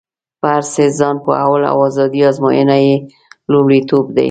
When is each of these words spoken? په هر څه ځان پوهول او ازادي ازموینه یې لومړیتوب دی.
په 0.39 0.47
هر 0.53 0.63
څه 0.73 0.83
ځان 0.99 1.15
پوهول 1.25 1.61
او 1.71 1.77
ازادي 1.89 2.21
ازموینه 2.29 2.75
یې 2.85 2.95
لومړیتوب 3.51 4.05
دی. 4.15 4.19